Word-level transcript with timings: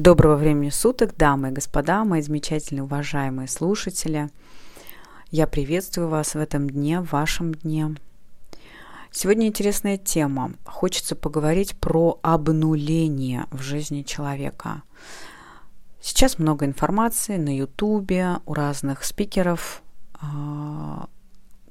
Доброго 0.00 0.36
времени 0.36 0.70
суток, 0.70 1.14
дамы 1.14 1.50
и 1.50 1.52
господа, 1.52 2.06
мои 2.06 2.22
замечательные, 2.22 2.84
уважаемые 2.84 3.48
слушатели. 3.48 4.30
Я 5.30 5.46
приветствую 5.46 6.08
вас 6.08 6.34
в 6.34 6.38
этом 6.38 6.70
дне, 6.70 7.02
в 7.02 7.12
вашем 7.12 7.52
дне. 7.52 7.96
Сегодня 9.10 9.46
интересная 9.46 9.98
тема. 9.98 10.54
Хочется 10.64 11.16
поговорить 11.16 11.76
про 11.78 12.18
обнуление 12.22 13.44
в 13.50 13.60
жизни 13.60 14.00
человека. 14.00 14.84
Сейчас 16.00 16.38
много 16.38 16.64
информации 16.64 17.36
на 17.36 17.54
Ютубе, 17.54 18.38
у 18.46 18.54
разных 18.54 19.04
спикеров. 19.04 19.82
А, 20.14 21.10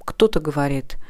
кто-то 0.06 0.40
говорит– 0.40 1.00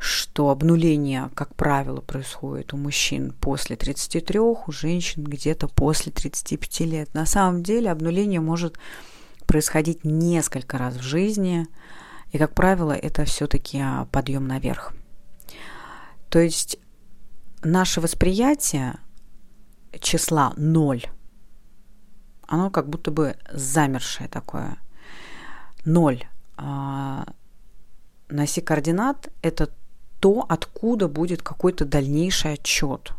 что 0.00 0.48
обнуление, 0.48 1.30
как 1.34 1.54
правило, 1.54 2.00
происходит 2.00 2.72
у 2.72 2.78
мужчин 2.78 3.34
после 3.38 3.76
33, 3.76 4.40
у 4.40 4.72
женщин 4.72 5.24
где-то 5.24 5.68
после 5.68 6.10
35 6.10 6.80
лет. 6.80 7.12
На 7.12 7.26
самом 7.26 7.62
деле 7.62 7.90
обнуление 7.90 8.40
может 8.40 8.78
происходить 9.46 10.02
несколько 10.02 10.78
раз 10.78 10.94
в 10.96 11.02
жизни, 11.02 11.66
и, 12.32 12.38
как 12.38 12.54
правило, 12.54 12.92
это 12.92 13.26
все-таки 13.26 13.82
подъем 14.10 14.46
наверх. 14.46 14.94
То 16.30 16.38
есть 16.38 16.78
наше 17.62 18.00
восприятие 18.00 19.00
числа 20.00 20.54
0, 20.56 21.02
оно 22.46 22.70
как 22.70 22.88
будто 22.88 23.10
бы 23.10 23.36
замершее 23.52 24.28
такое. 24.28 24.78
0 25.84 26.24
а, 26.56 27.26
на 28.30 28.42
оси 28.44 28.60
координат 28.60 29.28
это 29.42 29.70
то, 30.20 30.44
откуда 30.48 31.08
будет 31.08 31.42
какой-то 31.42 31.84
дальнейший 31.84 32.54
отчет. 32.54 33.12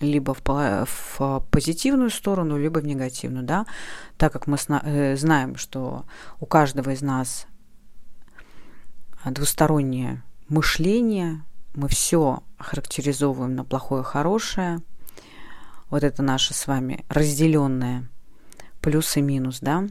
Либо 0.00 0.34
в, 0.34 0.42
в 0.44 1.46
позитивную 1.50 2.10
сторону, 2.10 2.56
либо 2.56 2.78
в 2.78 2.84
негативную, 2.84 3.44
да, 3.44 3.66
так 4.16 4.32
как 4.32 4.46
мы 4.46 4.56
э, 4.56 5.16
знаем, 5.16 5.56
что 5.56 6.04
у 6.38 6.46
каждого 6.46 6.90
из 6.90 7.02
нас 7.02 7.46
двустороннее 9.24 10.22
мышление, 10.48 11.42
мы 11.74 11.88
все 11.88 12.42
характеризовываем 12.58 13.54
на 13.54 13.64
плохое, 13.64 14.02
хорошее. 14.02 14.82
Вот 15.90 16.04
это 16.04 16.22
наше 16.22 16.54
с 16.54 16.66
вами 16.66 17.04
разделенное 17.08 18.08
плюс 18.80 19.16
и 19.16 19.20
минус, 19.20 19.58
да. 19.60 19.86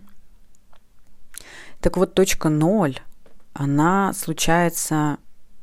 Так 1.80 1.98
вот, 1.98 2.14
точка 2.14 2.50
ноль, 2.50 3.00
она 3.54 4.14
случается 4.14 5.18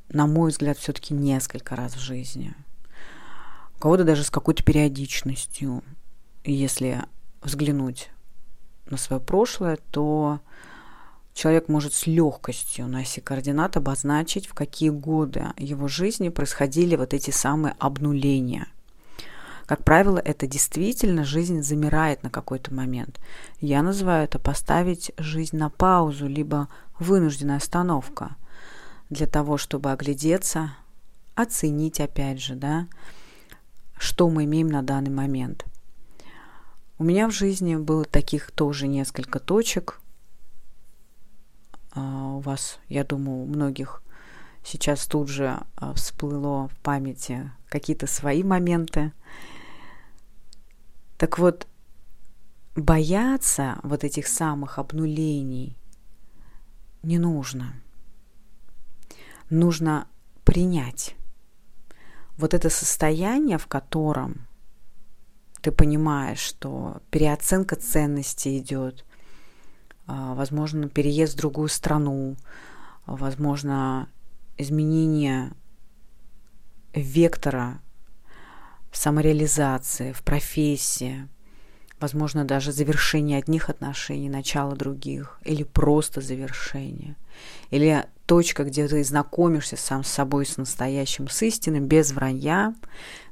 на 0.09 0.27
мой 0.27 0.51
взгляд, 0.51 0.79
все-таки 0.79 1.15
несколько 1.15 1.77
раз 1.77 1.95
в 1.95 2.01
жизни. 2.01 2.55
У 3.77 3.79
кого-то 3.79 4.05
даже 4.05 4.25
с 4.25 4.31
какой-то 4.31 4.63
периодичностью. 4.63 5.83
Если 6.45 7.03
взглянуть 7.43 8.11
на 8.87 8.97
свое 8.97 9.21
прошлое, 9.21 9.79
то 9.91 10.41
человек 11.33 11.69
может 11.69 11.95
с 11.95 12.07
легкостью 12.07 12.87
на 12.87 13.01
оси 13.01 13.21
координат 13.21 13.77
обозначить, 13.77 14.47
в 14.47 14.55
какие 14.55 14.91
годы 14.91 15.47
его 15.57 15.89
жизни 15.89 16.29
происходили 16.29 16.97
вот 16.97 17.15
эти 17.15 17.31
самые 17.31 17.75
обнуления. 17.79 18.69
Как 19.67 19.83
правило, 19.83 20.19
это 20.19 20.47
действительно 20.47 21.25
жизнь 21.25 21.63
замирает 21.63 22.23
на 22.23 22.29
какой-то 22.29 22.73
момент. 22.75 23.19
Я 23.61 23.83
называю 23.83 24.25
это 24.25 24.39
поставить 24.39 25.13
жизнь 25.17 25.57
на 25.57 25.71
паузу, 25.71 26.29
либо 26.29 26.69
вынужденная 26.99 27.57
остановка– 27.57 28.37
для 29.11 29.27
того, 29.27 29.59
чтобы 29.59 29.93
оглядеться, 29.93 30.77
оценить 31.35 32.01
опять 32.01 32.41
же, 32.41 32.55
да, 32.55 32.89
что 33.99 34.29
мы 34.29 34.45
имеем 34.45 34.69
на 34.69 34.83
данный 34.83 35.11
момент. 35.11 35.65
У 36.99 37.05
меня 37.05 37.29
в 37.29 37.33
жизни 37.33 37.77
было 37.77 38.05
таких 38.05 38.51
тоже 38.51 38.87
несколько 38.87 39.41
точек. 39.41 40.01
А, 41.93 42.37
у 42.37 42.41
вас, 42.41 42.79
я 42.89 43.05
думаю, 43.05 43.43
у 43.43 43.47
многих 43.47 44.03
сейчас 44.65 45.07
тут 45.07 45.29
же 45.29 45.61
а, 45.77 45.93
всплыло 45.95 46.69
в 46.69 46.77
памяти 46.79 47.51
какие-то 47.69 48.07
свои 48.07 48.43
моменты. 48.43 49.13
Так 51.19 51.39
вот, 51.39 51.67
бояться 52.77 53.79
вот 53.83 54.05
этих 54.05 54.27
самых 54.27 54.79
обнулений 54.79 55.77
не 57.03 57.19
нужно– 57.19 57.75
нужно 59.51 60.09
принять. 60.45 61.15
Вот 62.37 62.55
это 62.55 62.71
состояние, 62.71 63.59
в 63.59 63.67
котором 63.67 64.47
ты 65.61 65.73
понимаешь, 65.73 66.41
что 66.41 67.01
переоценка 67.11 67.77
ценностей 67.77 68.59
идет, 68.59 69.05
а, 70.07 70.35
возможно, 70.35 70.89
переезд 70.89 71.35
в 71.35 71.39
другую 71.39 71.69
страну, 71.69 72.37
возможно, 73.07 74.09
изменение 74.59 75.53
вектора 76.93 77.81
самореализации 78.93 80.13
в 80.13 80.23
профессии, 80.23 81.29
возможно, 82.01 82.45
даже 82.45 82.73
завершение 82.73 83.39
одних 83.39 83.71
отношений, 83.71 84.29
начало 84.29 84.77
других, 84.77 85.41
или 85.45 85.63
просто 85.63 86.21
завершение, 86.21 87.17
или 87.71 88.07
точка, 88.27 88.65
где 88.65 88.89
ты 88.89 89.03
знакомишься 89.05 89.77
сам 89.77 90.05
с 90.05 90.09
собой, 90.09 90.47
с 90.47 90.57
настоящим, 90.57 91.29
с 91.29 91.43
истинным, 91.43 91.87
без 91.87 92.13
вранья, 92.13 92.75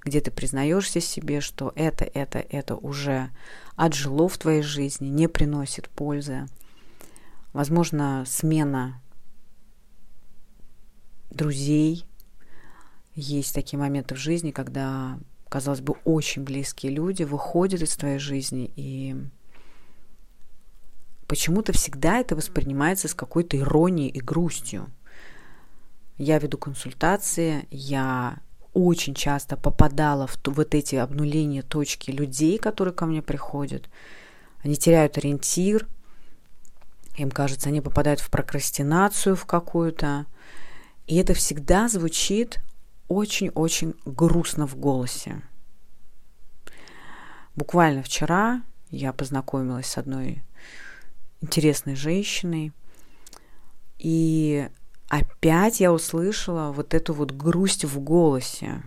где 0.05 0.21
ты 0.21 0.31
признаешься 0.31 1.01
себе, 1.01 1.41
что 1.41 1.73
это, 1.75 2.05
это, 2.05 2.39
это 2.39 2.77
уже 2.77 3.31
отжило 3.77 4.29
в 4.29 4.39
твоей 4.39 4.63
жизни, 4.63 5.09
не 5.09 5.29
приносит 5.29 5.89
пользы. 5.89 6.47
Возможно, 7.53 8.25
смена 8.27 9.01
друзей. 11.31 12.07
Есть 13.15 13.55
такие 13.55 13.79
моменты 13.79 14.15
в 14.15 14.19
жизни, 14.19 14.51
когда, 14.51 15.19
казалось 15.49 15.81
бы, 15.81 15.97
очень 16.05 16.45
близкие 16.45 16.93
люди 16.93 17.25
выходят 17.25 17.83
из 17.83 17.97
твоей 17.97 18.19
жизни 18.19 18.73
и 18.75 19.17
почему-то 21.33 21.73
всегда 21.73 22.19
это 22.19 22.37
воспринимается 22.37 23.09
с 23.09 23.15
какой-то 23.15 23.57
иронией 23.57 24.11
и 24.11 24.21
грустью. 24.21 24.91
Я 26.19 26.39
веду 26.39 26.59
консультации, 26.59 27.67
я 27.71 28.37
очень 28.75 29.15
часто 29.15 29.57
попадала 29.57 30.27
в 30.27 30.37
вот 30.45 30.75
эти 30.75 30.97
обнуления 30.97 31.63
точки 31.63 32.11
людей, 32.11 32.59
которые 32.59 32.93
ко 32.93 33.07
мне 33.07 33.23
приходят. 33.23 33.89
Они 34.63 34.77
теряют 34.77 35.17
ориентир, 35.17 35.89
им 37.17 37.31
кажется, 37.31 37.71
они 37.71 37.81
попадают 37.81 38.21
в 38.21 38.29
прокрастинацию 38.29 39.35
в 39.35 39.47
какую-то. 39.47 40.27
И 41.07 41.17
это 41.17 41.33
всегда 41.33 41.89
звучит 41.89 42.61
очень-очень 43.09 43.95
грустно 44.05 44.67
в 44.67 44.77
голосе. 44.77 45.41
Буквально 47.57 48.03
вчера 48.03 48.61
я 48.91 49.15
познакомилась 49.15 49.87
с 49.87 49.97
одной 49.97 50.43
интересной 51.43 51.97
женщиной. 51.97 52.73
И 53.99 54.69
опять 55.09 55.81
я 55.81 55.93
услышала 55.93 56.73
вот 56.73 56.95
эту 56.95 57.13
вот 57.13 57.33
грусть 57.33 57.85
в 57.85 58.01
голосе. 58.01 58.83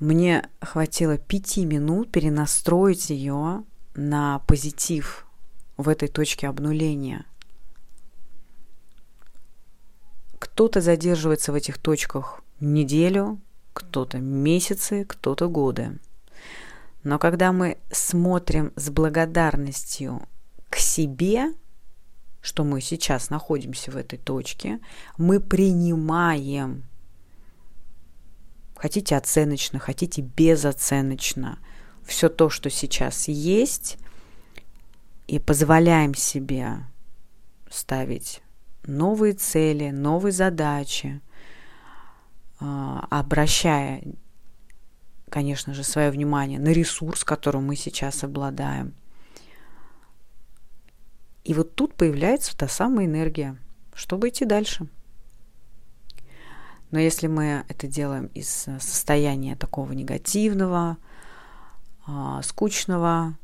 Мне 0.00 0.48
хватило 0.60 1.16
пяти 1.16 1.64
минут 1.64 2.10
перенастроить 2.10 3.10
ее 3.10 3.62
на 3.94 4.40
позитив 4.40 5.26
в 5.76 5.88
этой 5.88 6.08
точке 6.08 6.48
обнуления. 6.48 7.24
Кто-то 10.40 10.80
задерживается 10.80 11.52
в 11.52 11.54
этих 11.54 11.78
точках 11.78 12.42
неделю, 12.58 13.40
кто-то 13.72 14.18
месяцы, 14.18 15.04
кто-то 15.04 15.48
годы. 15.48 15.98
Но 17.04 17.18
когда 17.18 17.52
мы 17.52 17.78
смотрим 17.90 18.72
с 18.76 18.90
благодарностью 18.90 20.22
к 20.72 20.76
себе, 20.76 21.52
что 22.40 22.64
мы 22.64 22.80
сейчас 22.80 23.28
находимся 23.28 23.90
в 23.90 23.96
этой 23.96 24.18
точке, 24.18 24.80
мы 25.18 25.38
принимаем, 25.38 26.84
хотите 28.74 29.16
оценочно, 29.16 29.78
хотите 29.78 30.22
безоценочно, 30.22 31.58
все 32.06 32.30
то, 32.30 32.48
что 32.48 32.70
сейчас 32.70 33.28
есть, 33.28 33.98
и 35.26 35.38
позволяем 35.38 36.14
себе 36.14 36.78
ставить 37.70 38.40
новые 38.86 39.34
цели, 39.34 39.90
новые 39.90 40.32
задачи, 40.32 41.20
а, 42.60 43.06
обращая, 43.10 44.02
конечно 45.28 45.74
же, 45.74 45.84
свое 45.84 46.10
внимание 46.10 46.58
на 46.58 46.68
ресурс, 46.68 47.24
которым 47.24 47.66
мы 47.66 47.76
сейчас 47.76 48.24
обладаем. 48.24 48.94
И 51.44 51.54
вот 51.54 51.74
тут 51.74 51.94
появляется 51.94 52.56
та 52.56 52.68
самая 52.68 53.06
энергия, 53.06 53.56
чтобы 53.94 54.28
идти 54.28 54.44
дальше. 54.44 54.86
Но 56.90 56.98
если 56.98 57.26
мы 57.26 57.64
это 57.68 57.86
делаем 57.86 58.26
из 58.26 58.48
состояния 58.48 59.56
такого 59.56 59.92
негативного, 59.92 60.98
а, 62.06 62.42
скучного, 62.42 63.36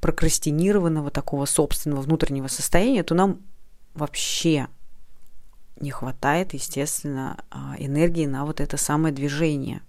прокрастинированного 0.00 1.10
такого 1.10 1.46
собственного 1.46 2.02
внутреннего 2.02 2.46
состояния, 2.46 3.02
то 3.02 3.14
нам 3.14 3.40
вообще 3.94 4.68
не 5.80 5.90
хватает, 5.90 6.54
естественно, 6.54 7.42
а, 7.50 7.74
энергии 7.78 8.26
на 8.26 8.44
вот 8.44 8.60
это 8.60 8.76
самое 8.76 9.12
движение. 9.12 9.82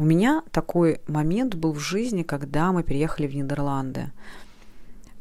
У 0.00 0.02
меня 0.02 0.42
такой 0.50 1.02
момент 1.08 1.56
был 1.56 1.74
в 1.74 1.78
жизни, 1.78 2.22
когда 2.22 2.72
мы 2.72 2.82
переехали 2.82 3.26
в 3.26 3.36
Нидерланды. 3.36 4.12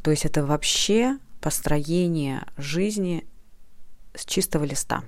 То 0.02 0.10
есть 0.10 0.24
это 0.24 0.46
вообще 0.46 1.20
построение 1.42 2.48
жизни 2.56 3.28
с 4.16 4.24
чистого 4.26 4.64
листа. 4.64 5.04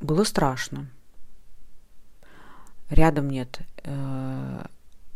Было 0.00 0.24
страшно. 0.24 0.88
Рядом 2.88 3.28
нет 3.28 3.60
э, 3.84 4.64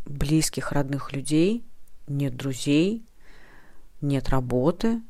близких, 0.04 0.70
родных 0.72 1.14
людей, 1.14 1.64
нет 2.08 2.36
друзей, 2.36 3.06
нет 4.02 4.28
работы, 4.28 5.00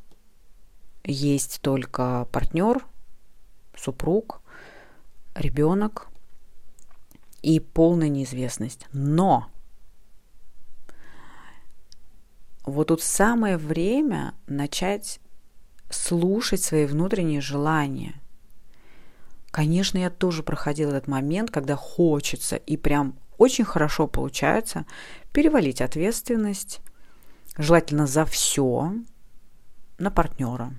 есть 1.02 1.58
только 1.62 2.28
партнер, 2.30 2.86
супруг, 3.76 4.40
ребенок 5.36 6.08
и 7.42 7.60
полная 7.60 8.08
неизвестность. 8.08 8.86
Но 8.92 9.48
вот 12.64 12.88
тут 12.88 13.02
самое 13.02 13.56
время 13.56 14.34
начать 14.46 15.20
слушать 15.90 16.62
свои 16.62 16.86
внутренние 16.86 17.40
желания. 17.40 18.20
Конечно, 19.50 19.98
я 19.98 20.10
тоже 20.10 20.42
проходила 20.42 20.90
этот 20.90 21.06
момент, 21.06 21.50
когда 21.50 21.76
хочется 21.76 22.56
и 22.56 22.76
прям 22.76 23.18
очень 23.38 23.64
хорошо 23.64 24.06
получается 24.06 24.84
перевалить 25.32 25.80
ответственность, 25.80 26.80
желательно 27.56 28.06
за 28.06 28.24
все, 28.24 28.92
на 29.98 30.10
партнера. 30.10 30.74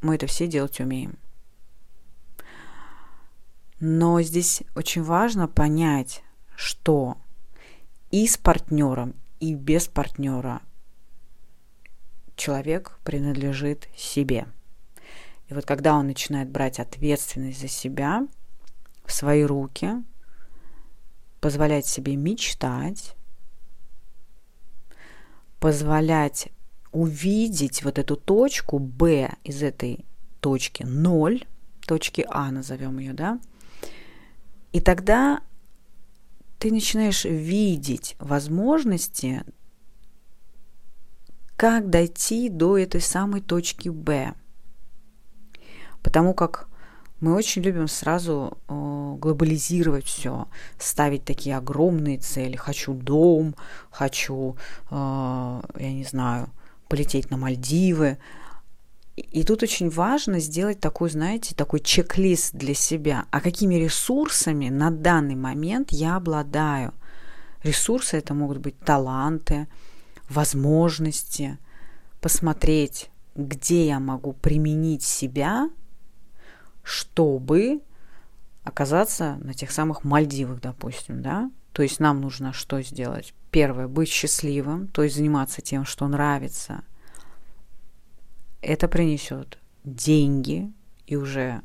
Мы 0.00 0.16
это 0.16 0.26
все 0.26 0.46
делать 0.46 0.80
умеем. 0.80 1.18
Но 3.84 4.22
здесь 4.22 4.62
очень 4.76 5.02
важно 5.02 5.48
понять, 5.48 6.22
что 6.54 7.16
и 8.12 8.28
с 8.28 8.36
партнером, 8.36 9.16
и 9.40 9.54
без 9.54 9.88
партнера 9.88 10.62
человек 12.36 13.00
принадлежит 13.02 13.88
себе. 13.96 14.46
И 15.48 15.54
вот 15.54 15.66
когда 15.66 15.96
он 15.96 16.06
начинает 16.06 16.48
брать 16.48 16.78
ответственность 16.78 17.60
за 17.60 17.66
себя 17.66 18.28
в 19.04 19.12
свои 19.12 19.42
руки, 19.42 19.90
позволять 21.40 21.84
себе 21.88 22.14
мечтать, 22.14 23.16
позволять 25.58 26.50
увидеть 26.92 27.82
вот 27.82 27.98
эту 27.98 28.14
точку 28.14 28.78
Б 28.78 29.32
из 29.42 29.60
этой 29.60 30.04
точки 30.38 30.84
0, 30.84 31.44
точки 31.84 32.24
А 32.30 32.52
назовем 32.52 32.98
ее, 32.98 33.12
да, 33.12 33.40
и 34.72 34.80
тогда 34.80 35.40
ты 36.58 36.70
начинаешь 36.70 37.24
видеть 37.24 38.16
возможности, 38.18 39.44
как 41.56 41.90
дойти 41.90 42.48
до 42.48 42.78
этой 42.78 43.00
самой 43.00 43.40
точки 43.40 43.88
Б. 43.88 44.34
Потому 46.02 46.34
как 46.34 46.68
мы 47.20 47.34
очень 47.34 47.62
любим 47.62 47.86
сразу 47.86 48.58
э, 48.68 49.14
глобализировать 49.18 50.04
все, 50.04 50.48
ставить 50.78 51.24
такие 51.24 51.56
огромные 51.56 52.18
цели. 52.18 52.56
Хочу 52.56 52.94
дом, 52.94 53.54
хочу, 53.90 54.56
э, 54.90 54.94
я 55.78 55.92
не 55.92 56.02
знаю, 56.02 56.48
полететь 56.88 57.30
на 57.30 57.36
Мальдивы. 57.36 58.18
И 59.16 59.44
тут 59.44 59.62
очень 59.62 59.90
важно 59.90 60.40
сделать 60.40 60.80
такой, 60.80 61.10
знаете, 61.10 61.54
такой 61.54 61.80
чек-лист 61.80 62.54
для 62.54 62.74
себя. 62.74 63.26
А 63.30 63.40
какими 63.40 63.74
ресурсами 63.74 64.70
на 64.70 64.90
данный 64.90 65.34
момент 65.34 65.92
я 65.92 66.16
обладаю? 66.16 66.94
Ресурсы 67.62 68.16
это 68.16 68.32
могут 68.32 68.58
быть 68.58 68.78
таланты, 68.78 69.68
возможности, 70.28 71.58
посмотреть, 72.20 73.10
где 73.34 73.86
я 73.86 74.00
могу 74.00 74.32
применить 74.32 75.02
себя– 75.02 75.70
чтобы 76.82 77.80
оказаться 78.64 79.38
на 79.42 79.54
тех 79.54 79.70
самых 79.70 80.04
Мальдивах, 80.04 80.60
допустим, 80.60 81.22
да? 81.22 81.50
То 81.72 81.82
есть 81.82 82.00
нам 82.00 82.20
нужно 82.20 82.52
что 82.52 82.82
сделать? 82.82 83.34
Первое, 83.50 83.88
быть 83.88 84.08
счастливым, 84.08 84.88
то 84.88 85.02
есть 85.02 85.16
заниматься 85.16 85.62
тем, 85.62 85.84
что 85.84 86.06
нравится. 86.06 86.82
Это 88.62 88.86
принесет 88.86 89.58
деньги, 89.84 90.72
и 91.06 91.16
уже 91.16 91.62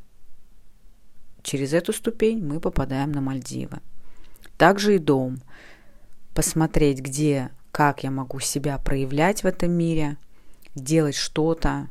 через 1.43 1.73
эту 1.73 1.93
ступень 1.93 2.43
мы 2.43 2.59
попадаем 2.59 3.11
на 3.11 3.21
Мальдивы. 3.21 3.79
Также 4.57 4.95
и 4.95 4.99
дом. 4.99 5.37
Посмотреть, 6.33 6.99
где, 6.99 7.51
как 7.71 8.03
я 8.03 8.09
могу 8.09 8.39
себя 8.39 8.79
проявлять 8.79 9.43
в 9.43 9.45
этом 9.45 9.71
мире, 9.71 10.17
делать 10.73 11.15
что-то. 11.15 11.87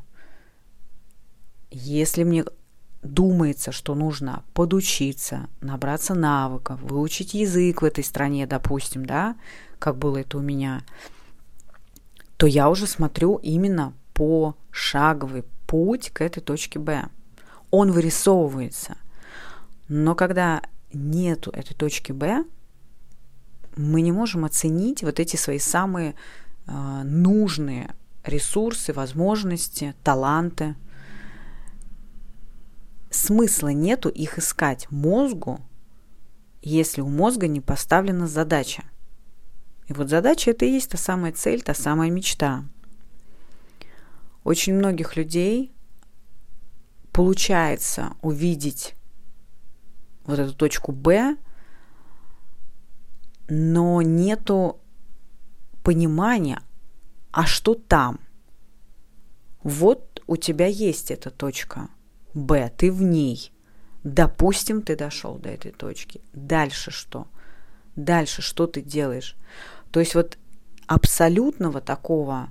Если 1.71 2.23
мне 2.23 2.43
думается, 3.01 3.71
что 3.71 3.95
нужно 3.95 4.43
подучиться, 4.53 5.47
набраться 5.61 6.15
навыков, 6.15 6.81
выучить 6.81 7.33
язык 7.33 7.81
в 7.81 7.85
этой 7.85 8.03
стране, 8.03 8.45
допустим, 8.45 9.05
да, 9.05 9.37
как 9.79 9.97
было 9.97 10.17
это 10.17 10.37
у 10.37 10.41
меня, 10.41 10.83
то 12.35 12.45
я 12.45 12.69
уже 12.69 12.87
смотрю 12.87 13.37
именно 13.37 13.93
по 14.17 14.55
шаговый 14.71 15.43
путь 15.67 16.09
к 16.09 16.21
этой 16.21 16.41
точке 16.41 16.79
Б. 16.79 17.05
Он 17.69 17.91
вырисовывается. 17.91 18.97
Но 19.87 20.15
когда 20.15 20.63
нету 20.91 21.51
этой 21.51 21.75
точки 21.75 22.11
Б, 22.11 22.43
мы 23.75 24.01
не 24.01 24.11
можем 24.11 24.43
оценить 24.43 25.03
вот 25.03 25.19
эти 25.19 25.35
свои 25.35 25.59
самые 25.59 26.15
э, 26.65 27.01
нужные 27.03 27.93
ресурсы, 28.23 28.91
возможности, 28.91 29.93
таланты– 30.03 30.75
смысла 33.11 33.69
нету 33.69 34.09
их 34.09 34.37
искать 34.37 34.89
мозгу, 34.91 35.59
если 36.61 37.01
у 37.01 37.07
мозга 37.07 37.47
не 37.47 37.61
поставлена 37.61 38.27
задача. 38.27 38.83
И 39.87 39.93
вот 39.93 40.09
задача 40.09 40.51
это 40.51 40.65
и 40.65 40.71
есть 40.71 40.91
та 40.91 40.97
самая 40.97 41.31
цель, 41.31 41.61
та 41.61 41.73
самая 41.73 42.09
мечта. 42.09 42.65
Очень 44.47 44.75
многих 44.75 45.17
людей 45.17 45.73
получается 47.11 48.13
увидеть 48.21 48.95
вот 50.23 50.39
эту 50.39 50.53
точку 50.53 50.93
Б, 50.93 51.35
но 53.49 54.01
нету 54.01 54.79
понимания, 55.83 56.61
а 57.33 57.45
что 57.45 57.75
там? 57.75 58.21
Вот 59.63 60.23
у 60.27 60.37
тебя 60.37 60.67
есть 60.67 61.11
эта 61.11 61.29
точка– 61.29 61.89
Б, 62.33 62.71
ты 62.77 62.89
в 62.89 63.01
ней. 63.01 63.51
Допустим, 64.05 64.81
ты 64.81 64.95
дошел 64.95 65.35
до 65.35 65.49
этой 65.49 65.73
точки. 65.73 66.21
Дальше 66.31 66.91
что? 66.91 67.27
Дальше 67.97 68.41
что 68.41 68.65
ты 68.65 68.81
делаешь? 68.81 69.35
То 69.91 69.99
есть 69.99 70.15
вот 70.15 70.37
абсолютного 70.85 71.81
такого 71.81 72.49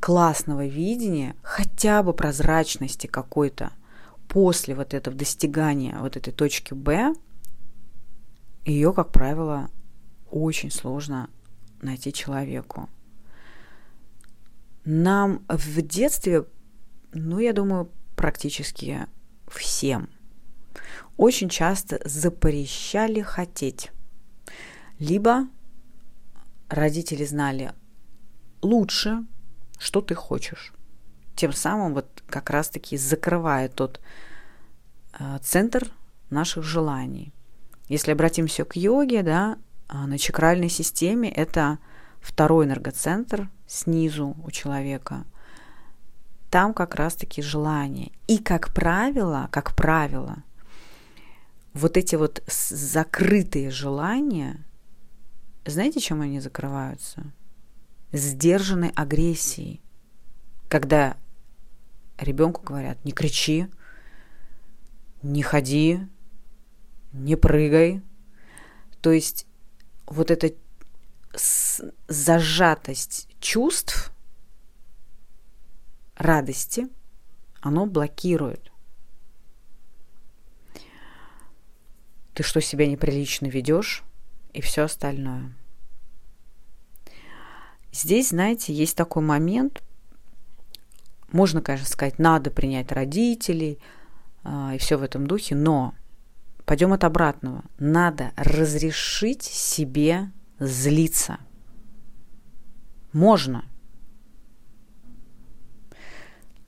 классного 0.00 0.66
видения, 0.66 1.36
хотя 1.42 2.02
бы 2.02 2.12
прозрачности 2.12 3.06
какой-то 3.06 3.72
после 4.28 4.74
вот 4.74 4.94
этого 4.94 5.16
достигания 5.16 5.96
вот 6.00 6.16
этой 6.16 6.32
точки 6.32 6.74
Б, 6.74 7.14
ее, 8.64 8.92
как 8.92 9.12
правило, 9.12 9.70
очень 10.30 10.70
сложно 10.70 11.30
найти 11.82 12.12
человеку. 12.12 12.88
Нам 14.84 15.44
в 15.48 15.82
детстве, 15.82 16.44
ну, 17.12 17.38
я 17.38 17.52
думаю, 17.52 17.90
практически 18.16 19.06
всем 19.48 20.08
очень 21.16 21.48
часто 21.48 22.00
запрещали 22.04 23.20
хотеть. 23.20 23.90
Либо 24.98 25.48
родители 26.68 27.24
знали 27.24 27.72
лучше, 28.62 29.24
что 29.78 30.00
ты 30.00 30.14
хочешь. 30.14 30.72
Тем 31.34 31.52
самым 31.52 31.94
вот 31.94 32.22
как 32.26 32.50
раз-таки 32.50 32.96
закрывая 32.96 33.68
тот 33.68 34.00
э, 35.18 35.38
центр 35.42 35.90
наших 36.30 36.64
желаний. 36.64 37.32
Если 37.88 38.10
обратимся 38.10 38.64
к 38.64 38.76
йоге, 38.76 39.22
да, 39.22 39.58
а, 39.88 40.06
на 40.06 40.18
чакральной 40.18 40.68
системе 40.68 41.30
это 41.30 41.78
второй 42.20 42.66
энергоцентр 42.66 43.48
снизу 43.66 44.36
у 44.44 44.50
человека. 44.50 45.24
Там 46.50 46.74
как 46.74 46.94
раз-таки 46.94 47.42
желание. 47.42 48.10
И, 48.26 48.38
как 48.38 48.74
правило, 48.74 49.48
как 49.52 49.74
правило, 49.76 50.42
вот 51.74 51.96
эти 51.96 52.16
вот 52.16 52.42
закрытые 52.46 53.70
желания, 53.70 54.64
знаете, 55.64 56.00
чем 56.00 56.20
они 56.20 56.40
закрываются? 56.40 57.24
Сдержанной 58.16 58.90
агрессией. 58.90 59.82
Когда 60.68 61.16
ребенку 62.18 62.62
говорят, 62.62 63.04
не 63.04 63.12
кричи, 63.12 63.68
не 65.22 65.42
ходи, 65.42 66.00
не 67.12 67.36
прыгай. 67.36 68.02
То 69.00 69.12
есть 69.12 69.46
вот 70.06 70.30
эта 70.30 70.54
зажатость 72.08 73.28
чувств 73.40 74.12
радости, 76.16 76.88
оно 77.60 77.86
блокирует. 77.86 78.72
Ты 82.32 82.42
что, 82.42 82.60
себя 82.60 82.86
неприлично 82.86 83.46
ведешь? 83.46 84.02
И 84.52 84.60
все 84.60 84.82
остальное. 84.82 85.54
Здесь, 87.96 88.30
знаете, 88.30 88.72
есть 88.72 88.96
такой 88.96 89.22
момент, 89.22 89.82
можно, 91.32 91.60
конечно, 91.62 91.88
сказать, 91.88 92.18
надо 92.18 92.50
принять 92.50 92.92
родителей 92.92 93.78
э, 94.44 94.74
и 94.74 94.78
все 94.78 94.96
в 94.96 95.02
этом 95.02 95.26
духе, 95.26 95.54
но 95.54 95.94
Пойдем 96.66 96.92
от 96.92 97.04
обратного. 97.04 97.64
Надо 97.78 98.32
разрешить 98.36 99.44
себе 99.44 100.32
злиться. 100.58 101.38
Можно. 103.12 103.64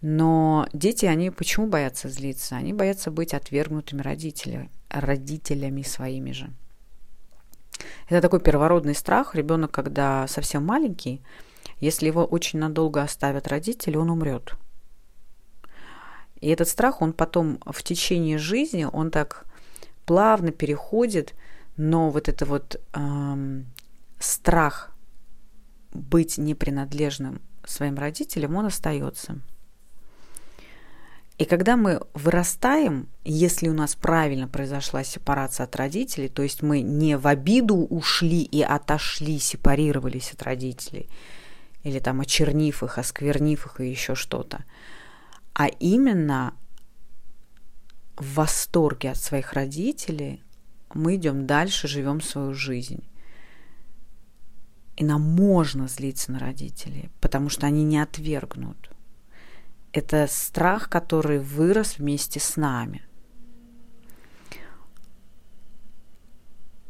Но 0.00 0.68
дети, 0.72 1.04
они 1.06 1.30
почему 1.30 1.66
боятся 1.66 2.08
злиться? 2.08 2.54
Они 2.54 2.72
боятся 2.72 3.10
быть 3.10 3.34
отвергнутыми 3.34 4.00
родителями, 4.00 4.70
родителями 4.88 5.82
своими 5.82 6.30
же. 6.30 6.48
Это 8.08 8.20
такой 8.20 8.40
первородный 8.40 8.94
страх. 8.94 9.34
Ребенок, 9.34 9.70
когда 9.70 10.26
совсем 10.26 10.64
маленький, 10.64 11.22
если 11.80 12.06
его 12.06 12.24
очень 12.24 12.58
надолго 12.58 13.02
оставят 13.02 13.48
родители, 13.48 13.96
он 13.96 14.10
умрет. 14.10 14.54
И 16.40 16.48
этот 16.48 16.68
страх, 16.68 17.02
он 17.02 17.12
потом 17.12 17.60
в 17.66 17.82
течение 17.82 18.38
жизни, 18.38 18.86
он 18.90 19.10
так 19.10 19.44
плавно 20.06 20.52
переходит, 20.52 21.34
но 21.76 22.10
вот 22.10 22.28
это 22.28 22.44
вот 22.46 22.80
эм, 22.94 23.66
страх 24.18 24.92
быть 25.92 26.38
непринадлежным 26.38 27.40
своим 27.64 27.96
родителям, 27.96 28.56
он 28.56 28.66
остается. 28.66 29.40
И 31.38 31.44
когда 31.44 31.76
мы 31.76 32.00
вырастаем, 32.14 33.08
если 33.24 33.68
у 33.68 33.72
нас 33.72 33.94
правильно 33.94 34.48
произошла 34.48 35.04
сепарация 35.04 35.64
от 35.64 35.76
родителей, 35.76 36.28
то 36.28 36.42
есть 36.42 36.62
мы 36.62 36.80
не 36.80 37.16
в 37.16 37.28
обиду 37.28 37.76
ушли 37.76 38.42
и 38.42 38.60
отошли, 38.60 39.38
сепарировались 39.38 40.32
от 40.32 40.42
родителей, 40.42 41.08
или 41.84 42.00
там 42.00 42.20
очернив 42.20 42.82
их, 42.82 42.98
осквернив 42.98 43.66
их 43.66 43.80
и 43.80 43.88
еще 43.88 44.16
что-то, 44.16 44.64
а 45.54 45.68
именно 45.68 46.54
в 48.16 48.34
восторге 48.34 49.12
от 49.12 49.16
своих 49.16 49.52
родителей, 49.52 50.42
мы 50.92 51.14
идем 51.14 51.46
дальше, 51.46 51.86
живем 51.86 52.20
свою 52.20 52.52
жизнь. 52.52 53.04
И 54.96 55.04
нам 55.04 55.22
можно 55.22 55.86
злиться 55.86 56.32
на 56.32 56.40
родителей, 56.40 57.10
потому 57.20 57.48
что 57.48 57.68
они 57.68 57.84
не 57.84 58.00
отвергнут. 58.00 58.87
Это 59.92 60.26
страх, 60.28 60.88
который 60.88 61.38
вырос 61.38 61.98
вместе 61.98 62.40
с 62.40 62.56
нами. 62.56 63.02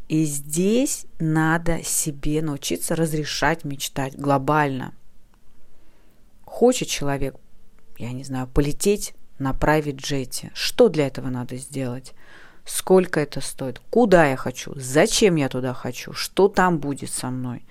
И 0.08 0.24
здесь 0.24 1.06
надо 1.18 1.82
себе 1.84 2.40
научиться 2.40 2.96
разрешать 2.96 3.64
мечтать 3.64 4.18
глобально. 4.18 4.94
Хочет 6.44 6.88
человек, 6.88 7.36
я 7.98 8.12
не 8.12 8.24
знаю, 8.24 8.46
полететь 8.46 9.14
на 9.38 9.52
private 9.52 9.96
джете. 9.96 10.50
Что 10.54 10.88
для 10.88 11.06
этого 11.06 11.28
надо 11.28 11.56
сделать? 11.56 12.14
Сколько 12.64 13.20
это 13.20 13.40
стоит? 13.40 13.80
Куда 13.90 14.26
я 14.26 14.36
хочу? 14.36 14.72
Зачем 14.76 15.36
я 15.36 15.48
туда 15.48 15.74
хочу? 15.74 16.12
Что 16.14 16.48
там 16.48 16.78
будет 16.78 17.10
со 17.10 17.30
мной? 17.30 17.66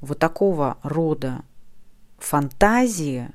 Вот 0.00 0.18
такого 0.18 0.78
рода 0.82 1.42
фантазии, 2.18 3.30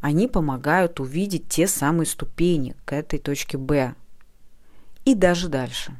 они 0.00 0.28
помогают 0.28 1.00
увидеть 1.00 1.48
те 1.48 1.66
самые 1.66 2.06
ступени 2.06 2.74
к 2.84 2.92
этой 2.92 3.18
точке 3.18 3.58
Б 3.58 3.94
и 5.04 5.14
даже 5.14 5.48
дальше. 5.48 5.96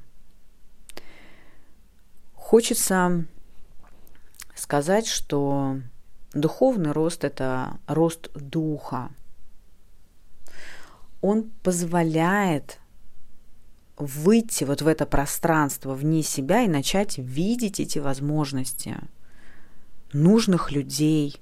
Хочется 2.35 3.27
сказать, 4.55 5.07
что 5.07 5.79
духовный 6.33 6.93
рост– 6.93 7.25
это 7.25 7.79
рост 7.87 8.31
духа– 8.35 9.11
он 11.21 11.51
позволяет 11.63 12.79
выйти 13.97 14.65
вот 14.65 14.83
в 14.83 14.87
это 14.87 15.07
пространство 15.07 15.95
вне 15.95 16.23
себя 16.23 16.63
и 16.63 16.69
начать 16.69 17.19
видеть 17.19 17.81
эти 17.81 17.99
возможности 17.99 18.97
нужных 20.13 20.71
людей, 20.71 21.41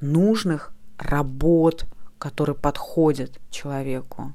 нужных 0.00 0.72
работ, 1.00 1.86
которые 2.18 2.54
подходят 2.54 3.40
человеку. 3.50 4.32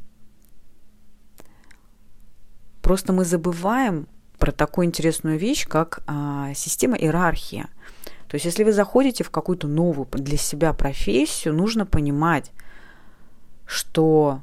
Просто 2.81 3.13
мы 3.13 3.25
забываем 3.25 4.07
про 4.37 4.51
такую 4.51 4.87
интересную 4.87 5.39
вещь, 5.39 5.67
как 5.67 6.03
а, 6.07 6.53
система 6.53 6.97
иерархии. 6.97 7.65
То 8.27 8.35
есть, 8.35 8.45
если 8.45 8.63
вы 8.63 8.73
заходите 8.73 9.23
в 9.23 9.29
какую-то 9.29 9.67
новую 9.67 10.07
для 10.11 10.37
себя 10.37 10.73
профессию, 10.73 11.53
нужно 11.53 11.85
понимать, 11.85 12.51
что 13.65 14.41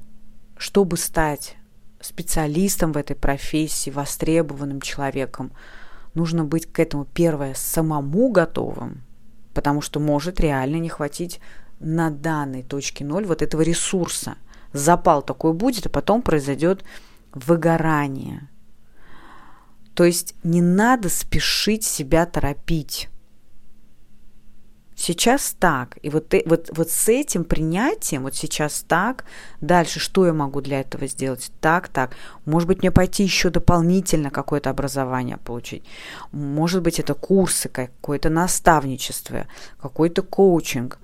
чтобы 0.57 0.97
стать 0.97 1.57
специалистом 2.01 2.93
в 2.93 2.97
этой 2.97 3.17
профессии, 3.17 3.91
востребованным 3.91 4.81
человеком, 4.81 5.53
нужно 6.15 6.45
быть 6.45 6.67
к 6.67 6.79
этому, 6.79 7.05
первое, 7.05 7.55
самому 7.55 8.31
готовым, 8.31 9.03
потому 9.55 9.81
что 9.81 10.01
может 10.01 10.41
реально 10.41 10.77
не 10.77 10.89
хватить 10.89 11.41
на 11.83 12.11
данной 12.11 12.63
точке 12.63 13.05
ноль 13.05 13.27
вот 13.27 13.43
этого 13.43 13.63
ресурса. 13.63 14.37
Запал 14.73 15.23
такой 15.23 15.53
будет, 15.53 15.87
а 15.87 15.91
потом 15.91 16.23
произойдет 16.23 16.85
выгорание. 17.33 18.49
То 19.95 20.05
есть 20.05 20.35
не 20.43 20.63
надо 20.63 21.09
спешить 21.09 21.85
себя 21.85 22.25
торопить. 22.25 23.09
Сейчас 24.95 25.57
так. 25.59 25.99
И 26.03 26.11
вот, 26.11 26.33
вот, 26.47 26.71
вот 26.77 26.91
с 26.91 27.09
этим 27.09 27.45
принятием, 27.45 28.23
вот 28.23 28.37
сейчас 28.37 28.85
так, 28.87 29.25
дальше 29.61 29.99
что 29.99 30.27
я 30.27 30.33
могу 30.33 30.61
для 30.61 30.81
этого 30.81 31.09
сделать? 31.09 31.51
Так, 31.61 31.89
так. 31.89 32.15
Может 32.45 32.69
быть, 32.69 32.79
мне 32.79 32.93
пойти 32.93 33.25
еще 33.25 33.51
дополнительно 33.51 34.31
какое-то 34.31 34.71
образование 34.71 35.39
получить. 35.39 35.83
Может 36.31 36.83
быть, 36.83 37.01
это 37.01 37.15
курсы, 37.15 37.69
какое-то 37.69 38.31
наставничество, 38.31 39.49
какой-то 39.81 40.23
коучинг, 40.23 40.99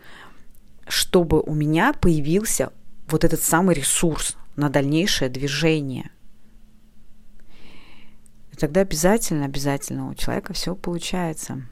чтобы 0.88 1.40
у 1.40 1.54
меня 1.54 1.92
появился 1.92 2.73
вот 3.09 3.25
этот 3.25 3.40
самый 3.42 3.75
ресурс 3.75 4.37
на 4.57 4.68
дальнейшее 4.68 5.28
движение. 5.28 6.11
И 8.52 8.57
тогда 8.57 8.80
обязательно, 8.80 9.45
обязательно 9.45 10.09
у 10.09 10.14
человека 10.14 10.52
все 10.52 10.75
получается. 10.75 11.62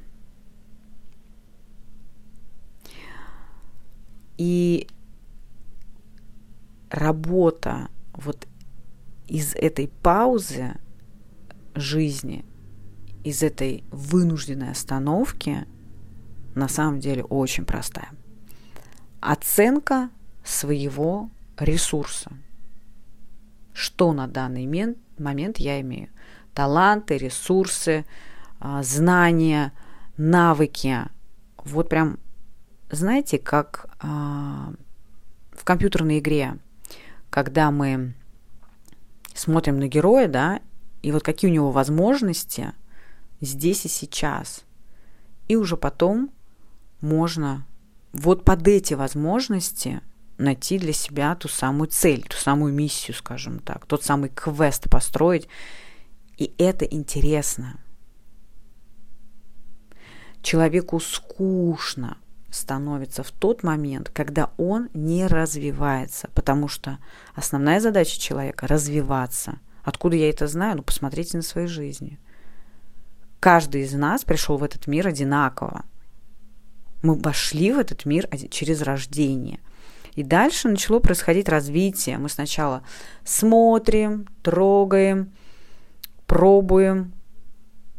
И 4.39 4.87
работа 6.91 7.89
вот 8.13 8.47
из 9.27 9.55
этой 9.55 9.89
паузы 9.89 10.75
жизни, 11.75 12.45
из 13.25 13.43
этой 13.43 13.83
вынужденной 13.91 14.71
остановки, 14.71 15.67
на 16.55 16.69
самом 16.69 17.01
деле 17.01 17.25
очень 17.25 17.65
простая. 17.65 18.16
Оценка 19.27 20.11
своего 20.45 21.31
ресурса. 21.59 22.31
Что 23.73 24.13
на 24.13 24.29
данный 24.29 24.69
момент 25.19 25.59
я 25.59 25.81
имею? 25.81 26.11
Таланты, 26.55 27.19
ресурсы, 27.19 28.07
а, 28.61 28.85
знания, 28.85 29.73
навыки. 30.17 31.07
Вот 31.65 31.89
прям, 31.89 32.21
знаете, 32.89 33.39
как 33.39 33.91
а, 33.99 34.73
в 35.51 35.65
компьютерной 35.65 36.21
игре, 36.21 36.59
когда 37.29 37.73
мы 37.73 38.15
смотрим 39.35 39.81
на 39.81 39.89
героя, 39.89 40.29
да, 40.29 40.61
и 41.03 41.11
вот 41.11 41.25
какие 41.25 41.51
у 41.51 41.55
него 41.55 41.73
возможности 41.73 42.75
здесь 43.41 43.87
и 43.87 43.89
сейчас. 43.89 44.65
И 45.49 45.57
уже 45.57 45.77
потом 45.77 46.31
можно 47.01 47.67
вот 48.17 48.45
под 48.45 48.67
эти 48.67 48.95
возможности 48.95 50.01
найти 50.39 50.79
для 50.79 50.93
себя 50.93 51.35
ту 51.35 51.49
самую 51.49 51.89
цель, 51.89 52.23
ту 52.23 52.37
самую 52.37 52.73
миссию, 52.73 53.15
скажем 53.15 53.59
так, 53.59 53.87
тот 53.87 54.05
самый 54.05 54.31
квест 54.31 54.89
построить. 54.91 55.49
И 56.37 56.55
это 56.59 56.85
интересно. 56.85 57.81
Человеку 60.43 61.01
скучно 61.01 62.19
становится 62.51 63.23
в 63.23 63.33
тот 63.33 63.63
момент, 63.63 64.11
когда 64.11 64.51
он 64.57 64.89
не 64.95 65.27
развивается, 65.27 66.29
потому 66.35 66.69
что 66.69 66.99
основная 67.35 67.81
задача 67.81 68.19
человека– 68.19 68.67
развиваться. 68.69 69.59
Откуда 69.83 70.17
я 70.17 70.31
это 70.31 70.47
знаю? 70.47 70.77
Ну, 70.77 70.83
посмотрите 70.83 71.37
на 71.37 71.43
свои 71.43 71.67
жизни. 71.67 72.19
Каждый 73.41 73.83
из 73.83 73.93
нас 73.93 74.25
пришел 74.25 74.57
в 74.57 74.65
этот 74.65 74.87
мир 74.87 75.07
одинаково. 75.07 75.85
Мы 77.03 77.15
вошли 77.15 77.73
в 77.73 77.79
этот 77.79 78.05
мир 78.05 78.29
через 78.51 78.83
рождение. 78.83 79.61
И 80.15 80.23
дальше 80.23 80.69
начало 80.69 80.99
происходить 80.99 81.49
развитие. 81.49 82.19
Мы 82.19 82.29
сначала 82.29 82.83
смотрим, 83.25 84.27
трогаем, 84.43 85.33
пробуем, 86.27 87.13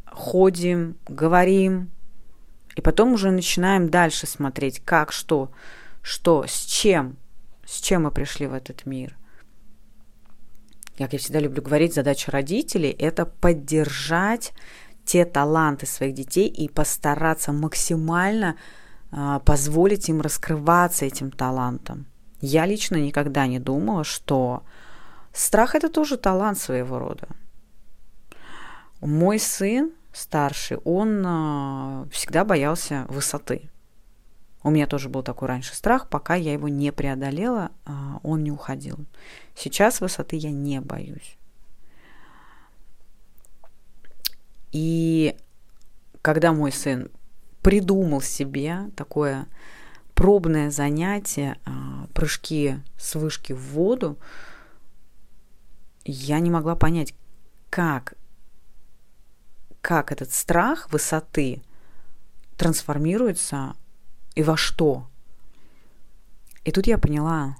ходим, 0.05 0.97
говорим, 1.07 1.91
и 2.75 2.81
потом 2.81 3.13
уже 3.13 3.31
начинаем 3.31 3.89
дальше 3.89 4.27
смотреть, 4.27 4.81
как, 4.83 5.11
что, 5.11 5.51
что, 6.01 6.45
с 6.47 6.65
чем, 6.65 7.17
с 7.65 7.81
чем 7.81 8.03
мы 8.03 8.11
пришли 8.11 8.47
в 8.47 8.53
этот 8.53 8.85
мир. 8.85 9.17
Как 10.97 11.13
я 11.13 11.19
всегда 11.19 11.39
люблю 11.39 11.61
говорить, 11.61 11.93
задача 11.93 12.31
родителей– 12.31 12.89
это 12.99 13.25
поддержать 13.25 14.53
те 15.05 15.25
таланты 15.25 15.85
своих 15.85 16.13
детей 16.13 16.47
и 16.47 16.67
постараться 16.67 17.51
максимально 17.51 18.57
позволить 19.45 20.09
им 20.09 20.21
раскрываться 20.21 21.05
этим 21.05 21.31
талантом. 21.31 22.05
Я 22.41 22.65
лично 22.65 22.97
никогда 22.97 23.47
не 23.47 23.59
думала, 23.59 24.03
что 24.03 24.63
страх– 25.33 25.75
это 25.75 25.89
тоже 25.89 26.17
талант 26.17 26.59
своего 26.59 26.99
рода. 26.99 27.27
Мой 29.01 29.39
сын 29.39 29.91
старший, 30.11 30.77
он 30.77 31.23
а, 31.25 32.07
всегда 32.11 32.43
боялся 32.43 33.05
высоты. 33.09 33.69
У 34.63 34.69
меня 34.69 34.87
тоже 34.87 35.07
был 35.09 35.23
такой 35.23 35.47
раньше 35.47 35.75
страх, 35.75 36.09
пока 36.09 36.35
я 36.35 36.53
его 36.53 36.67
не 36.67 36.91
преодолела, 36.91 37.71
а, 37.85 38.19
он 38.23 38.43
не 38.43 38.51
уходил. 38.51 38.97
Сейчас 39.55 40.01
высоты 40.01 40.35
я 40.35 40.51
не 40.51 40.81
боюсь. 40.81 41.37
И 44.71 45.37
когда 46.21 46.51
мой 46.51 46.71
сын 46.71 47.09
придумал 47.67 48.21
себе 48.21 48.91
такое 48.95 49.45
пробное 50.15 50.71
занятие, 50.71 51.57
а, 51.65 52.07
прыжки 52.13 52.79
с 52.97 53.15
вышки 53.15 53.51
в 53.51 53.59
воду, 53.73 54.17
я 56.05 56.39
не 56.39 56.49
могла 56.49 56.77
понять, 56.77 57.13
как 57.69 58.13
как 59.81 60.13
этот 60.13 60.31
страх 60.31 60.93
высоты 60.93 61.61
трансформируется 62.55 63.75
и 64.35 64.43
во 64.43 64.55
что. 64.55 65.09
И 66.63 66.71
тут 66.71 66.87
я 66.87 66.97
поняла, 66.97 67.57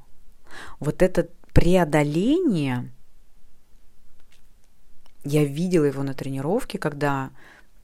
вот 0.80 1.02
это 1.02 1.28
преодоление, 1.52 2.94
я 5.26 5.44
видела 5.44 5.84
его 5.84 6.02
на 6.02 6.14
тренировке, 6.14 6.78
когда 6.78 7.32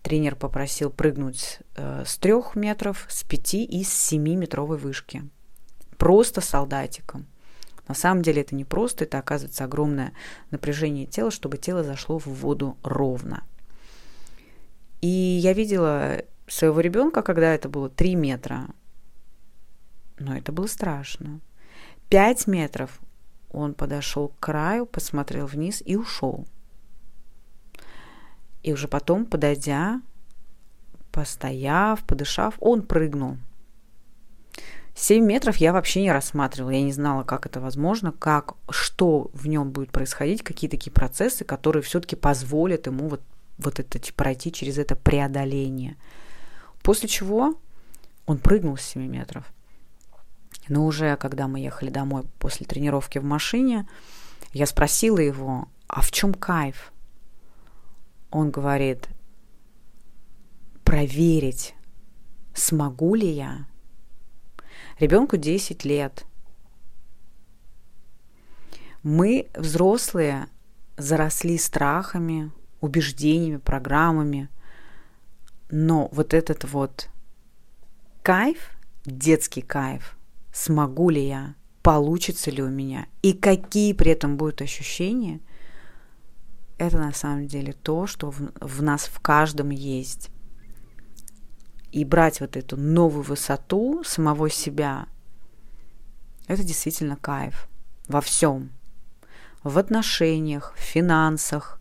тренер 0.04 0.36
попросил 0.36 0.92
прыгнуть 0.92 1.60
э, 1.76 2.04
с 2.06 2.18
трех 2.18 2.56
метров, 2.56 3.08
с 3.10 3.24
пяти 3.24 3.64
и 3.64 3.84
с 3.84 3.92
семи-метровой 3.92 4.78
вышки. 4.78 5.24
Просто 5.98 6.42
солдатиком. 6.42 7.26
На 7.88 7.96
самом 7.96 8.22
деле 8.22 8.42
это 8.42 8.54
не 8.56 8.66
просто, 8.66 9.06
это 9.06 9.18
оказывается 9.18 9.64
огромное 9.64 10.14
напряжение 10.52 11.06
тела, 11.06 11.32
чтобы 11.32 11.58
тело 11.58 11.84
зашло 11.84 12.20
в 12.20 12.28
воду 12.28 12.78
ровно. 12.84 13.44
И 15.02 15.08
я 15.08 15.54
видела 15.54 16.22
своего 16.48 16.80
ребенка, 16.80 17.22
когда 17.22 17.54
это 17.54 17.68
было 17.68 17.90
3 17.90 18.16
метра. 18.16 18.68
Но 20.20 20.38
это 20.38 20.52
было 20.52 20.68
страшно. 20.68 21.40
5 22.10 22.48
метров 22.48 23.02
он 23.52 23.74
подошел 23.74 24.30
к 24.30 24.40
краю, 24.40 24.86
посмотрел 24.86 25.46
вниз 25.46 25.82
и 25.86 25.96
ушел. 25.96 26.46
И 28.64 28.74
уже 28.74 28.88
потом, 28.88 29.26
подойдя, 29.26 30.02
постояв, 31.12 32.04
подышав, 32.06 32.56
он 32.60 32.82
прыгнул. 32.82 33.38
7 34.96 35.26
метров 35.26 35.58
я 35.58 35.74
вообще 35.74 36.02
не 36.02 36.12
рассматривала. 36.12 36.72
Я 36.72 36.84
не 36.84 36.94
знала, 36.94 37.24
как 37.24 37.46
это 37.46 37.60
возможно, 37.60 38.12
как, 38.12 38.54
что 38.70 39.30
в 39.34 39.48
нем 39.48 39.72
будет 39.72 39.92
происходить, 39.92 40.44
какие 40.44 40.70
такие 40.70 40.92
процессы, 40.92 41.44
которые 41.44 41.84
все-таки 41.84 42.16
позволят 42.16 42.88
ему 42.88 43.08
вот 43.10 43.22
вот 43.58 43.80
это, 43.80 44.00
пройти 44.14 44.52
через 44.52 44.78
это 44.78 44.96
преодоление. 44.96 45.96
После 46.82 47.08
чего 47.08 47.56
он 48.26 48.38
прыгнул 48.38 48.78
с 48.78 48.82
7 48.82 49.06
метров. 49.06 49.46
Но 50.68 50.86
уже 50.86 51.18
когда 51.18 51.48
мы 51.48 51.60
ехали 51.60 51.90
домой 51.90 52.24
после 52.40 52.66
тренировки 52.66 53.20
в 53.20 53.24
машине, 53.24 53.88
я 54.54 54.66
спросила 54.66 55.20
его, 55.20 55.68
а 55.88 56.02
в 56.02 56.12
чем 56.12 56.34
кайф? 56.34 56.93
Он 58.34 58.50
говорит, 58.50 59.10
проверить, 60.84 61.76
смогу 62.56 63.14
ли 63.14 63.30
я. 63.30 63.68
Ребенку 65.00 65.38
10 65.38 65.86
лет. 65.86 66.26
Мы, 69.04 69.50
взрослые, 69.54 70.48
заросли 70.98 71.58
страхами, 71.58 72.52
убеждениями, 72.82 73.58
программами. 73.58 74.50
Но 75.70 76.10
вот 76.12 76.34
этот 76.34 76.64
вот 76.64 77.10
кайф, 78.24 78.72
детский 79.06 79.62
кайф, 79.62 80.18
смогу 80.52 81.12
ли 81.12 81.28
я, 81.28 81.54
получится 81.84 82.50
ли 82.50 82.64
у 82.64 82.70
меня 82.70 83.06
и 83.22 83.34
какие 83.34 83.94
при 83.94 84.12
этом 84.12 84.38
будут 84.38 84.64
ощущения, 84.64 85.40
это 86.78 86.98
на 86.98 87.14
самом 87.14 87.48
деле 87.48 87.74
то, 87.74 88.08
что 88.08 88.32
в, 88.32 88.52
в 88.60 88.82
нас 88.82 89.06
в 89.06 89.20
каждом 89.20 89.70
есть. 89.70 90.30
И 91.92 92.06
брать 92.06 92.42
вот 92.42 92.58
эту 92.58 92.76
новую 92.76 93.24
высоту 93.24 94.04
самого 94.04 94.50
себя, 94.50 95.08
это 96.48 96.64
действительно 96.64 97.16
кайф 97.16 97.68
во 98.08 98.20
всем. 98.22 98.72
В 99.64 99.78
отношениях, 99.78 100.74
в 100.76 100.80
финансах, 100.80 101.80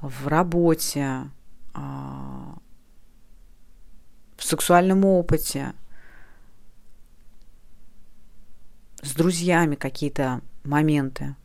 в 0.00 0.26
работе, 0.26 1.30
а, 1.72 2.58
в 4.36 4.44
сексуальном 4.44 5.04
опыте, 5.04 5.72
с 9.02 9.14
друзьями 9.14 9.76
какие-то 9.76 10.40
моменты. 10.64 11.36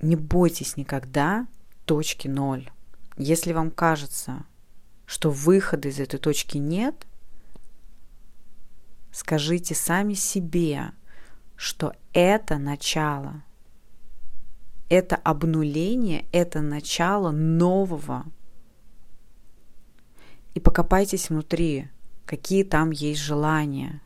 Не 0.00 0.16
бойтесь 0.16 0.76
никогда 0.76 1.46
точки 1.84 2.28
ноль. 2.28 2.70
Если 3.16 3.52
вам 3.52 3.70
кажется, 3.70 4.44
что 5.06 5.30
выхода 5.30 5.88
из 5.88 5.98
этой 5.98 6.18
точки 6.18 6.58
нет, 6.58 7.06
скажите 9.12 9.74
сами 9.74 10.14
себе, 10.14 10.92
что 11.56 11.94
это 12.12 12.58
начало– 12.58 13.42
это 14.88 15.16
обнуление, 15.16 16.24
это 16.32 16.60
начало 16.60 17.30
нового. 17.30 18.24
И 20.54 20.60
покопайтесь 20.60 21.28
внутри, 21.28 21.88
какие 22.24 22.64
там 22.64 22.90
есть 22.90 23.20
желания. 23.20 24.00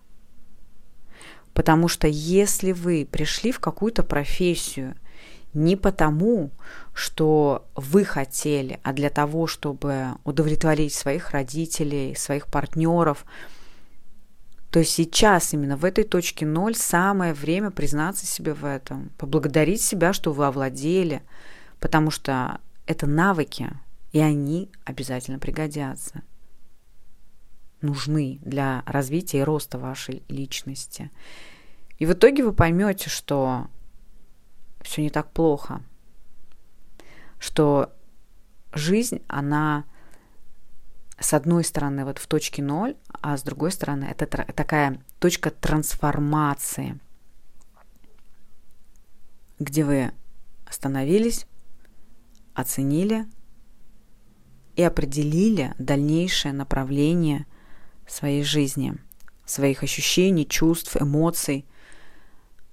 Потому 1.54 1.86
что 1.88 2.08
если 2.08 2.72
вы 2.72 3.06
пришли 3.10 3.52
в 3.52 3.60
какую-то 3.60 4.02
профессию 4.02 4.96
не 5.54 5.76
потому, 5.76 6.50
что 6.94 7.66
вы 7.74 8.04
хотели, 8.04 8.80
а 8.82 8.92
для 8.92 9.10
того, 9.10 9.46
чтобы 9.46 10.08
удовлетворить 10.24 10.94
своих 10.94 11.30
родителей, 11.30 12.14
своих 12.14 12.46
партнеров, 12.46 13.24
то 14.70 14.82
сейчас 14.82 15.52
именно 15.52 15.76
в 15.76 15.84
этой 15.84 16.04
точке 16.04 16.46
ноль 16.46 16.74
самое 16.74 17.34
время 17.34 17.70
признаться 17.70 18.24
себе 18.24 18.54
в 18.54 18.64
этом, 18.64 19.10
поблагодарить 19.18 19.82
себя, 19.82 20.14
что 20.14 20.32
вы 20.32 20.46
овладели, 20.46 21.22
потому 21.78 22.10
что 22.10 22.58
это 22.86 23.06
навыки, 23.06 23.70
и 24.12 24.20
они 24.20 24.70
обязательно 24.84 25.38
пригодятся. 25.38 26.22
Нужны 27.82 28.38
для 28.42 28.82
развития 28.86 29.40
и 29.40 29.44
роста 29.44 29.78
вашей 29.78 30.22
личности. 30.28 31.10
И 31.98 32.06
в 32.06 32.12
итоге 32.12 32.42
вы 32.42 32.52
поймете, 32.52 33.10
что 33.10 33.66
все 34.82 35.02
не 35.02 35.10
так 35.10 35.30
плохо, 35.32 35.82
что 37.38 37.92
жизнь, 38.72 39.22
она 39.28 39.84
с 41.18 41.34
одной 41.34 41.64
стороны 41.64 42.04
вот 42.04 42.18
в 42.18 42.26
точке 42.26 42.62
ноль, 42.62 42.96
а 43.20 43.36
с 43.36 43.42
другой 43.42 43.72
стороны 43.72 44.04
это 44.04 44.26
такая 44.26 45.00
точка 45.18 45.50
трансформации, 45.50 46.98
где 49.58 49.84
вы 49.84 50.12
остановились, 50.66 51.46
оценили 52.54 53.26
и 54.74 54.82
определили 54.82 55.74
дальнейшее 55.78 56.52
направление 56.52 57.46
своей 58.06 58.42
жизни, 58.42 58.94
своих 59.44 59.82
ощущений, 59.82 60.46
чувств, 60.46 60.96
эмоций. 61.00 61.66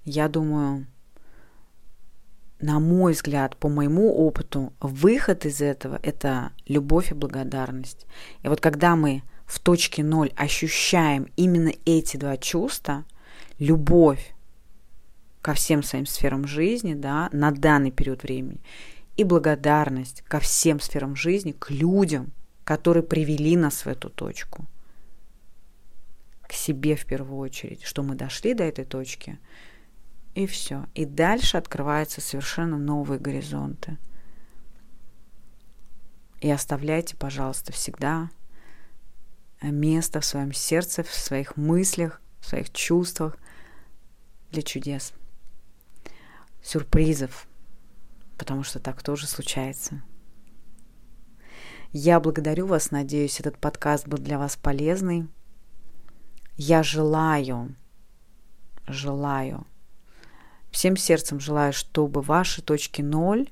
Я 0.05 0.27
думаю, 0.27 0.87
на 2.59 2.79
мой 2.79 3.13
взгляд, 3.13 3.55
по 3.55 3.69
моему 3.69 4.13
опыту, 4.13 4.73
выход 4.81 5.45
из 5.45 5.61
этого– 5.61 5.99
это 6.03 6.51
любовь 6.67 7.11
и 7.11 7.15
благодарность. 7.15 8.05
И 8.43 8.49
вот 8.49 8.59
когда 8.59 8.95
мы 8.95 9.23
в 9.45 9.59
точке 9.59 10.03
ноль 10.03 10.31
ощущаем 10.35 11.27
именно 11.37 11.71
эти 11.85 12.17
два 12.17 12.37
чувства, 12.37 13.05
любовь 13.59 14.33
ко 15.41 15.53
всем 15.53 15.83
своим 15.83 16.05
сферам 16.05 16.45
жизни, 16.45 16.93
да, 16.95 17.29
на 17.31 17.51
данный 17.51 17.91
период 17.91 18.23
времени, 18.23 18.59
и 19.15 19.23
благодарность 19.23 20.21
ко 20.23 20.39
всем 20.39 20.79
сферам 20.79 21.15
жизни, 21.15 21.53
к 21.57 21.69
людям, 21.71 22.31
которые 22.65 23.03
привели 23.03 23.55
нас 23.55 23.85
в 23.85 23.87
эту 23.87 24.09
точку. 24.09 24.65
К 26.47 26.53
себе 26.53 26.95
в 26.95 27.05
первую 27.05 27.39
очередь, 27.39 27.83
что 27.83 28.03
мы 28.03 28.15
дошли 28.15 28.53
до 28.53 28.65
этой 28.65 28.83
точки– 28.83 29.39
и 30.39 30.47
все. 30.47 30.85
И 30.95 31.05
дальше 31.05 31.57
открываются 31.57 32.21
совершенно 32.21 32.77
новые 32.77 33.19
горизонты. 33.19 33.97
И 36.39 36.49
оставляйте, 36.49 37.17
пожалуйста, 37.17 37.73
всегда 37.73 38.29
место 39.61 40.21
в 40.21 40.25
своем 40.25 40.53
сердце, 40.53 41.03
в 41.03 41.13
своих 41.13 41.57
мыслях, 41.57 42.21
в 42.39 42.47
своих 42.47 42.71
чувствах 42.71 43.37
для 44.51 44.61
чудес, 44.61 45.13
сюрпризов, 46.63 47.45
потому 48.37 48.63
что 48.63 48.79
так 48.79 49.03
тоже 49.03 49.27
случается. 49.27 50.01
Я 51.91 52.21
благодарю 52.21 52.67
вас, 52.67 52.91
надеюсь, 52.91 53.41
этот 53.41 53.57
подкаст 53.57 54.07
был 54.07 54.19
для 54.19 54.39
вас 54.39 54.55
полезный. 54.55 55.27
Я 56.55 56.81
желаю, 56.81 57.75
желаю 58.87 59.67
Всем 60.71 60.97
сердцем 60.97 61.39
желаю, 61.39 61.73
чтобы 61.73 62.21
ваши 62.21 62.61
точки 62.61 63.01
ноль 63.01 63.49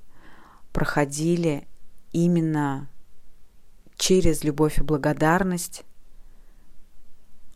проходили 0.71 1.67
именно 2.11 2.87
через 3.97 4.43
любовь 4.43 4.77
и 4.77 4.83
благодарность, 4.83 5.83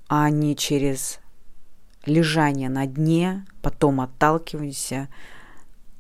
а 0.08 0.30
не 0.30 0.56
через 0.56 1.20
лежание 2.06 2.70
на 2.70 2.88
дне, 2.88 3.46
потом 3.62 4.02
отталкивание, 4.02 5.10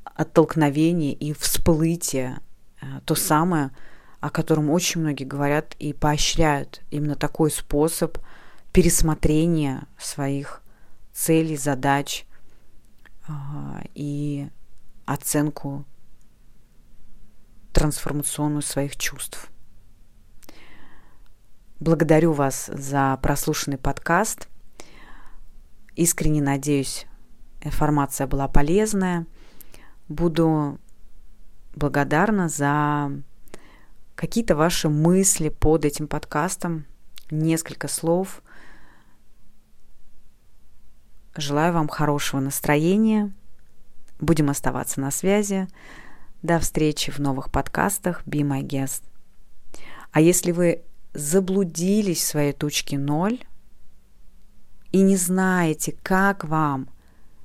оттолкновение 0.04 1.14
и 1.14 1.32
всплытие, 1.34 2.40
э, 2.82 2.86
то 3.06 3.14
самое, 3.14 3.70
о 4.20 4.32
котором 4.32 4.72
очень 4.72 5.02
многие 5.02 5.24
говорят 5.24 5.76
и 5.78 5.94
поощряют. 5.94 6.82
Именно 6.90 7.16
такой 7.16 7.52
способ 7.52 8.18
пересмотрения 8.74 9.88
своих 10.00 10.64
целей, 11.14 11.58
задач– 11.58 12.26
и 13.94 14.50
оценку 15.06 15.86
трансформационную 17.74 18.62
своих 18.62 18.98
чувств. 18.98 19.50
Благодарю 21.80 22.34
вас 22.34 22.68
за 22.68 23.18
прослушанный 23.22 23.78
подкаст. 23.78 24.48
Искренне 25.96 26.42
надеюсь, 26.42 27.08
информация 27.62 28.28
была 28.28 28.48
полезная. 28.48 29.26
Буду 30.08 30.80
благодарна 31.76 32.50
за 32.50 33.12
какие-то 34.16 34.56
ваши 34.56 34.90
мысли 34.90 35.50
под 35.50 35.86
этим 35.86 36.08
подкастом, 36.08 36.86
несколько 37.30 37.88
слов– 37.88 38.44
Желаю 41.36 41.74
вам 41.74 41.88
хорошего 41.88 42.42
настроения. 42.42 43.32
Будем 44.20 44.50
оставаться 44.50 45.00
на 45.00 45.12
связи. 45.12 45.68
До 46.42 46.60
встречи 46.60 47.10
в 47.10 47.20
новых 47.20 47.52
подкастах 47.52 48.24
Be 48.26 48.42
My 48.42 48.62
Guest. 48.62 49.04
А 50.12 50.20
если 50.20 50.52
вы 50.52 50.82
заблудились 51.14 52.22
в 52.22 52.28
своей 52.28 52.52
точке 52.52 52.98
ноль 52.98 53.40
и 54.92 55.02
не 55.02 55.16
знаете, 55.16 55.96
как 56.04 56.44
вам 56.44 56.90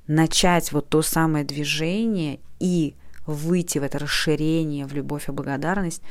начать 0.05 0.71
вот 0.73 0.89
то 0.89 1.01
самое 1.01 1.45
движение 1.45 2.39
и 2.59 2.95
выйти 3.25 3.77
в 3.77 3.83
это 3.83 3.99
расширение, 3.99 4.85
в 4.85 4.93
любовь 4.93 5.29
и 5.29 5.31
благодарность, 5.31 6.01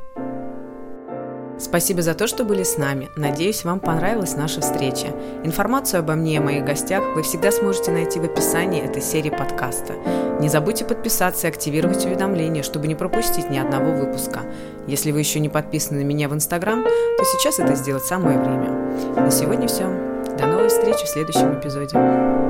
Спасибо 1.59 2.03
за 2.03 2.15
то, 2.15 2.27
что 2.27 2.45
были 2.45 2.63
с 2.63 2.77
нами. 2.77 3.09
Надеюсь, 3.17 3.65
вам 3.65 3.81
понравилась 3.81 4.37
наша 4.37 4.61
встреча. 4.61 5.09
Информацию 5.43 6.01
обо 6.01 6.15
мне 6.15 6.37
и 6.37 6.39
моих 6.39 6.65
гостях 6.65 7.03
вы 7.15 7.23
всегда 7.23 7.51
сможете 7.51 7.91
найти 7.91 8.21
в 8.21 8.25
описании 8.25 8.83
этой 8.83 9.01
серии 9.01 9.31
подкаста. 9.31 9.95
Не 10.39 10.51
забудьте 10.51 10.85
подписаться 10.85 11.47
и 11.47 11.51
активировать 11.51 12.05
уведомления, 12.05 12.63
чтобы 12.63 12.87
не 12.87 12.95
пропустить 12.95 13.51
ни 13.51 13.57
одного 13.57 13.93
выпуска. 13.93 14.41
Если 14.87 15.13
вы 15.13 15.21
еще 15.21 15.41
не 15.41 15.49
подписаны 15.49 16.01
на 16.01 16.05
меня 16.05 16.29
в 16.29 16.35
Инстаграм, 16.35 16.85
то 16.85 17.25
сейчас 17.25 17.59
это 17.59 17.75
сделать 17.75 18.05
самое 18.05 18.39
время. 18.39 18.71
На 19.17 19.31
сегодня 19.31 19.67
все. 19.67 19.85
До 20.39 20.47
новой 20.47 20.69
встречи 20.69 21.05
в 21.05 21.09
следующем 21.09 21.59
эпизоде. 21.59 22.46